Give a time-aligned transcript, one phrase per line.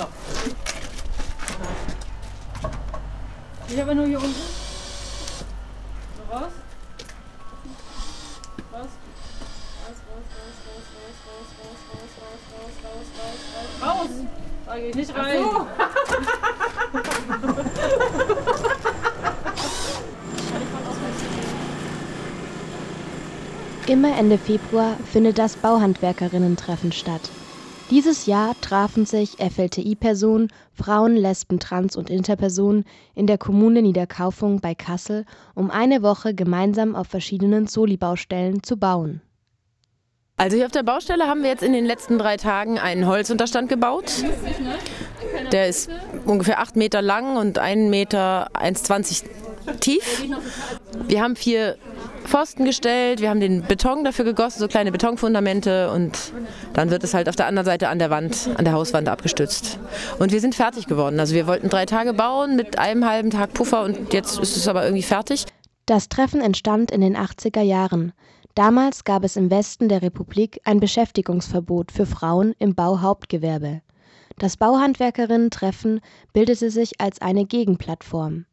[0.00, 0.08] Ja.
[3.68, 4.34] Ich habe nur hier unten.
[6.16, 6.52] So raus.
[8.72, 8.88] Raus.
[9.84, 14.00] Raus, raus, raus, raus, raus, raus, raus, raus, raus, raus, raus, raus, raus.
[14.00, 14.12] Raus!
[14.66, 15.38] Da gehe ich nicht rein.
[15.38, 15.66] So.
[23.86, 27.28] Immer Ende Februar findet das Bauhandwerkerinnen-Treffen statt.
[27.90, 32.84] Dieses Jahr trafen sich FLTI-Personen, Frauen, Lesben, Trans- und Interpersonen
[33.16, 35.24] in der Kommune Niederkaufung bei Kassel,
[35.56, 39.22] um eine Woche gemeinsam auf verschiedenen Soli-Baustellen zu bauen.
[40.36, 43.68] Also hier auf der Baustelle haben wir jetzt in den letzten drei Tagen einen Holzunterstand
[43.68, 44.24] gebaut.
[45.50, 45.90] Der ist
[46.24, 49.24] ungefähr 8 Meter lang und 1 Meter 1,20
[49.80, 50.24] tief.
[51.08, 51.76] Wir haben vier
[52.24, 56.32] Pfosten gestellt, wir haben den Beton dafür gegossen, so kleine Betonfundamente und
[56.74, 59.78] dann wird es halt auf der anderen Seite an der Wand, an der Hauswand abgestützt.
[60.18, 61.18] Und wir sind fertig geworden.
[61.18, 64.68] Also wir wollten drei Tage bauen mit einem halben Tag Puffer und jetzt ist es
[64.68, 65.46] aber irgendwie fertig.
[65.86, 68.12] Das Treffen entstand in den 80er Jahren.
[68.54, 73.80] Damals gab es im Westen der Republik ein Beschäftigungsverbot für Frauen im Bauhauptgewerbe.
[74.38, 76.00] Das Bauhandwerkerinnen-Treffen
[76.32, 78.46] bildete sich als eine Gegenplattform.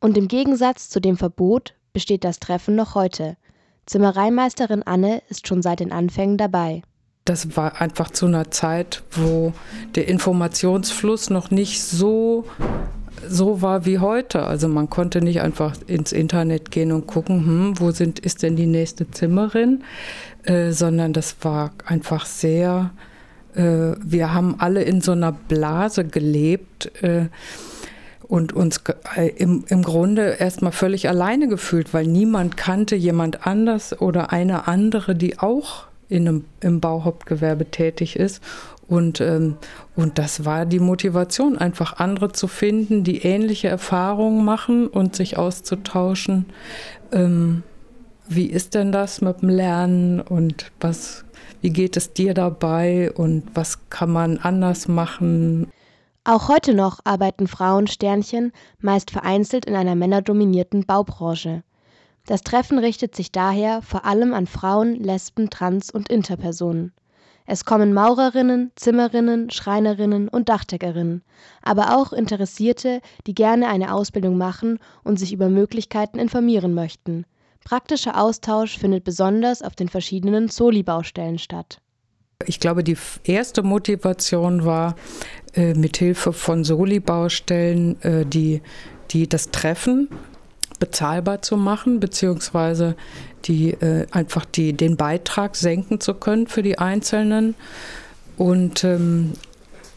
[0.00, 3.38] Und im Gegensatz zu dem Verbot besteht das Treffen noch heute.
[3.86, 6.82] Zimmereimeisterin Anne ist schon seit den Anfängen dabei.
[7.24, 9.54] Das war einfach zu einer Zeit, wo
[9.94, 12.44] der Informationsfluss noch nicht so
[13.26, 14.42] so war wie heute.
[14.42, 18.56] Also man konnte nicht einfach ins Internet gehen und gucken, hm, wo sind, ist denn
[18.56, 19.82] die nächste Zimmerin,
[20.42, 22.90] äh, sondern das war einfach sehr,
[23.54, 26.92] äh, wir haben alle in so einer Blase gelebt.
[27.02, 27.28] Äh,
[28.28, 28.80] und uns
[29.36, 35.14] im, im Grunde erstmal völlig alleine gefühlt, weil niemand kannte jemand anders oder eine andere,
[35.14, 38.42] die auch in einem, im Bauhauptgewerbe tätig ist.
[38.88, 39.56] Und, ähm,
[39.96, 45.36] und das war die Motivation, einfach andere zu finden, die ähnliche Erfahrungen machen und sich
[45.36, 46.46] auszutauschen.
[47.10, 47.62] Ähm,
[48.28, 51.24] wie ist denn das mit dem Lernen und was,
[51.62, 55.68] wie geht es dir dabei und was kann man anders machen?
[56.28, 58.50] Auch heute noch arbeiten Frauen Sternchen
[58.80, 61.62] meist vereinzelt in einer männerdominierten Baubranche.
[62.26, 66.92] Das Treffen richtet sich daher vor allem an Frauen, Lesben, Trans- und Interpersonen.
[67.46, 71.22] Es kommen Maurerinnen, Zimmerinnen, Schreinerinnen und Dachdeckerinnen,
[71.62, 77.24] aber auch Interessierte, die gerne eine Ausbildung machen und sich über Möglichkeiten informieren möchten.
[77.64, 81.80] Praktischer Austausch findet besonders auf den verschiedenen Soli-Baustellen statt.
[82.44, 84.94] Ich glaube, die erste Motivation war,
[85.56, 88.62] äh, mithilfe von Soli-Baustellen äh, die,
[89.10, 90.08] die das Treffen
[90.78, 92.96] bezahlbar zu machen, beziehungsweise
[93.44, 97.54] die äh, einfach die, den Beitrag senken zu können für die Einzelnen.
[98.36, 99.32] Und ähm,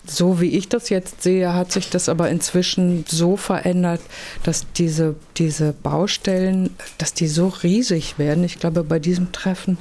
[0.06, 4.02] so wie ich das jetzt sehe, hat sich das aber inzwischen so verändert,
[4.44, 8.44] dass diese, diese Baustellen, dass die so riesig werden.
[8.44, 9.78] Ich glaube, bei diesem Treffen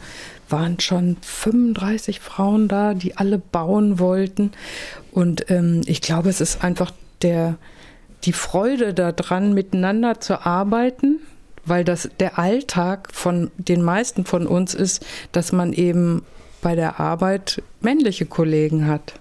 [0.48, 4.52] waren schon 35 Frauen da, die alle bauen wollten.
[5.18, 6.92] Und ähm, ich glaube, es ist einfach
[7.22, 7.56] der,
[8.22, 11.18] die Freude daran, miteinander zu arbeiten,
[11.64, 16.24] weil das der Alltag von den meisten von uns ist, dass man eben
[16.62, 19.14] bei der Arbeit männliche Kollegen hat.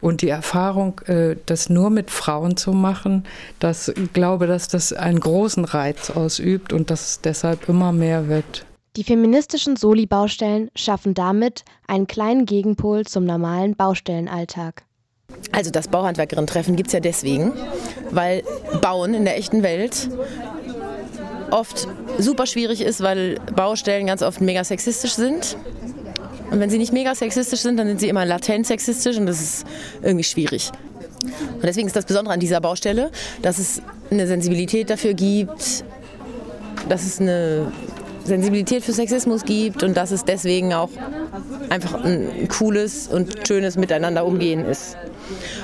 [0.00, 3.24] Und die Erfahrung, äh, das nur mit Frauen zu machen,
[3.58, 8.64] das glaube, dass das einen großen Reiz ausübt und dass es deshalb immer mehr wird.
[8.96, 14.84] Die feministischen Soli-Baustellen schaffen damit einen kleinen Gegenpol zum normalen Baustellenalltag.
[15.52, 17.52] Also das Bauhandwerkerinnen-Treffen gibt es ja deswegen,
[18.10, 18.42] weil
[18.80, 20.08] Bauen in der echten Welt
[21.50, 21.86] oft
[22.18, 25.56] super schwierig ist, weil Baustellen ganz oft mega sexistisch sind.
[26.50, 29.40] Und wenn sie nicht mega sexistisch sind, dann sind sie immer latent sexistisch und das
[29.40, 29.66] ist
[30.02, 30.70] irgendwie schwierig.
[31.54, 33.10] Und deswegen ist das Besondere an dieser Baustelle,
[33.42, 33.80] dass es
[34.10, 35.84] eine Sensibilität dafür gibt,
[36.88, 37.72] dass es eine
[38.24, 40.90] Sensibilität für Sexismus gibt und dass es deswegen auch
[41.70, 44.96] einfach ein cooles und schönes Miteinander umgehen ist.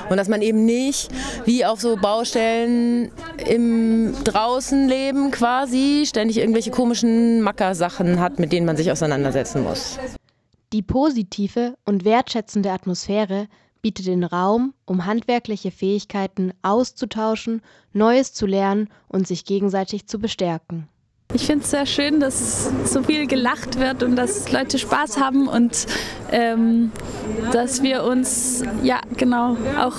[0.09, 1.09] Und dass man eben nicht
[1.45, 3.11] wie auf so Baustellen
[3.47, 9.97] im Draußenleben quasi ständig irgendwelche komischen Mackersachen hat, mit denen man sich auseinandersetzen muss.
[10.73, 13.47] Die positive und wertschätzende Atmosphäre
[13.81, 17.61] bietet den Raum, um handwerkliche Fähigkeiten auszutauschen,
[17.93, 20.87] Neues zu lernen und sich gegenseitig zu bestärken.
[21.33, 25.47] Ich finde es sehr schön, dass so viel gelacht wird und dass Leute Spaß haben
[25.47, 25.87] und
[26.31, 26.91] ähm,
[27.53, 29.95] dass wir uns ja genau auch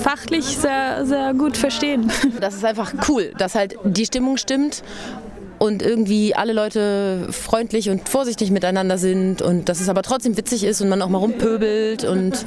[0.00, 2.10] fachlich sehr, sehr gut verstehen.
[2.40, 4.82] Das ist einfach cool, dass halt die Stimmung stimmt
[5.62, 10.64] und irgendwie alle Leute freundlich und vorsichtig miteinander sind und dass es aber trotzdem witzig
[10.64, 12.44] ist und man auch mal rumpöbelt und,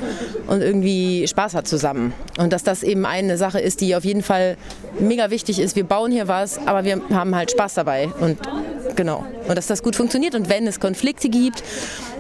[0.48, 2.14] und irgendwie Spaß hat zusammen.
[2.38, 4.58] Und dass das eben eine Sache ist, die auf jeden Fall
[5.00, 5.78] mega wichtig ist.
[5.78, 8.38] Wir bauen hier was, aber wir haben halt Spaß dabei und
[8.98, 9.26] genau.
[9.48, 11.64] Und dass das gut funktioniert und wenn es Konflikte gibt,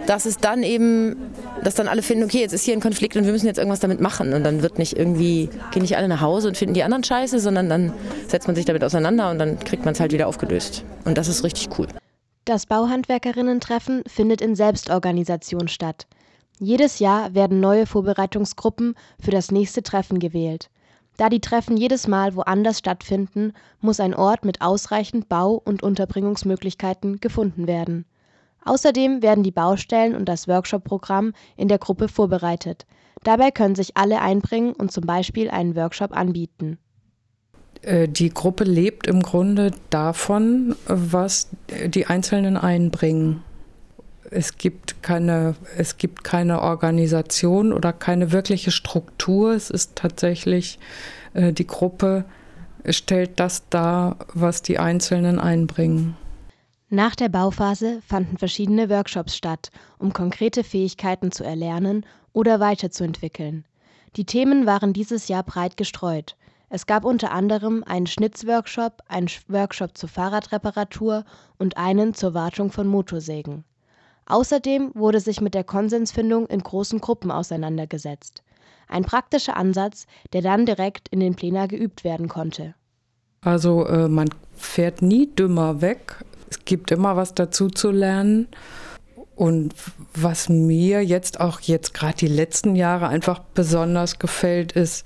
[0.07, 1.15] dass es dann eben,
[1.63, 3.79] dass dann alle finden, okay, jetzt ist hier ein Konflikt und wir müssen jetzt irgendwas
[3.79, 4.33] damit machen.
[4.33, 7.39] Und dann wird nicht irgendwie, gehen nicht alle nach Hause und finden die anderen scheiße,
[7.39, 7.93] sondern dann
[8.27, 10.83] setzt man sich damit auseinander und dann kriegt man es halt wieder aufgelöst.
[11.05, 11.87] Und das ist richtig cool.
[12.45, 16.05] Das Bauhandwerkerinnen-Treffen findet in Selbstorganisation statt.
[16.59, 20.69] Jedes Jahr werden neue Vorbereitungsgruppen für das nächste Treffen gewählt.
[21.17, 27.19] Da die Treffen jedes Mal woanders stattfinden, muss ein Ort mit ausreichend Bau- und Unterbringungsmöglichkeiten
[27.19, 28.05] gefunden werden.
[28.65, 32.85] Außerdem werden die Baustellen und das Workshop-Programm in der Gruppe vorbereitet.
[33.23, 36.77] Dabei können sich alle einbringen und zum Beispiel einen Workshop anbieten.
[37.81, 41.49] Äh, die Gruppe lebt im Grunde davon, was
[41.87, 43.43] die Einzelnen einbringen.
[44.31, 49.53] Es gibt keine, es gibt keine Organisation oder keine wirkliche Struktur.
[49.53, 50.79] Es ist tatsächlich,
[51.33, 52.25] äh, die Gruppe
[52.89, 56.15] stellt das dar, was die Einzelnen einbringen.
[56.89, 63.65] Nach der Bauphase fanden verschiedene Workshops statt, um konkrete Fähigkeiten zu erlernen oder weiterzuentwickeln.
[64.15, 66.35] Die Themen waren dieses Jahr breit gestreut.
[66.69, 71.25] Es gab unter anderem einen Schnitzworkshop, einen Workshop zur Fahrradreparatur
[71.57, 73.63] und einen zur Wartung von Motorsägen.
[74.27, 78.43] Außerdem wurde sich mit der Konsensfindung in großen Gruppen auseinandergesetzt.
[78.87, 82.75] Ein praktischer Ansatz, der dann direkt in den Plänen geübt werden konnte.
[83.41, 86.23] Also äh, man fährt nie dümmer weg,
[86.55, 88.47] es gibt immer was dazu zu lernen.
[89.35, 89.73] Und
[90.13, 95.05] was mir jetzt auch jetzt gerade die letzten Jahre einfach besonders gefällt, ist,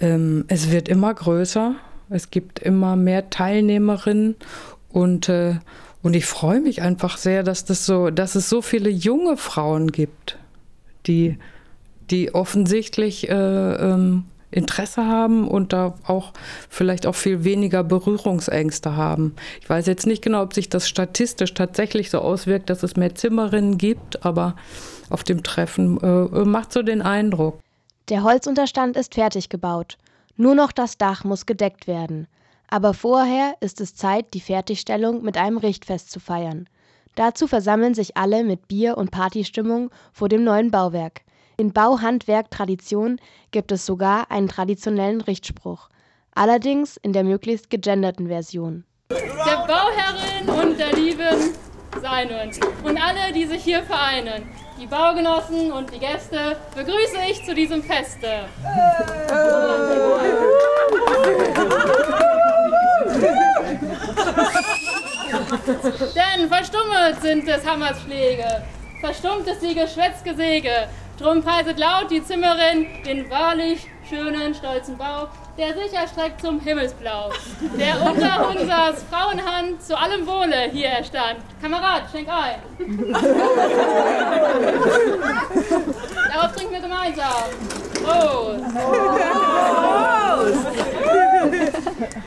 [0.00, 1.76] ähm, es wird immer größer.
[2.10, 4.34] Es gibt immer mehr Teilnehmerinnen
[4.90, 5.54] und, äh,
[6.02, 9.92] und ich freue mich einfach sehr, dass, das so, dass es so viele junge Frauen
[9.92, 10.36] gibt,
[11.06, 11.38] die,
[12.10, 16.32] die offensichtlich äh, ähm, Interesse haben und da auch
[16.68, 19.34] vielleicht auch viel weniger Berührungsängste haben.
[19.60, 23.14] Ich weiß jetzt nicht genau, ob sich das statistisch tatsächlich so auswirkt, dass es mehr
[23.14, 24.54] Zimmerinnen gibt, aber
[25.10, 27.58] auf dem Treffen äh, macht so den Eindruck.
[28.08, 29.96] Der Holzunterstand ist fertig gebaut.
[30.36, 32.26] Nur noch das Dach muss gedeckt werden.
[32.68, 36.68] Aber vorher ist es Zeit, die Fertigstellung mit einem Richtfest zu feiern.
[37.14, 41.20] Dazu versammeln sich alle mit Bier und Partystimmung vor dem neuen Bauwerk.
[41.56, 43.20] In Bauhandwerk-Tradition
[43.50, 45.88] gibt es sogar einen traditionellen Richtspruch,
[46.34, 48.84] allerdings in der möglichst gegenderten Version.
[49.10, 51.54] Der Bauherrin und der Lieben
[52.00, 52.50] seinen
[52.84, 54.44] und alle, die sich hier vereinen.
[54.80, 58.48] Die Baugenossen und die Gäste begrüße ich zu diesem Feste.
[66.16, 68.64] Denn verstummet sind des Hammers Schläge,
[69.00, 70.88] verstummt ist die Geschwätzgesäge,
[71.22, 77.30] Drum preiset laut die Zimmerin den wahrlich schönen, stolzen Bau, der sich erstreckt zum Himmelsblau,
[77.78, 81.38] der unter unsers Frauenhand zu allem Wohle hier erstand.
[81.60, 82.58] Kamerad, schenk ein.
[86.34, 87.44] Darauf trinken wir gemeinsam.
[88.02, 88.64] Prost.
[90.34, 90.66] Prost.